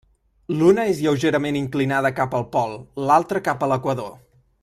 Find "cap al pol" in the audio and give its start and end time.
2.21-2.75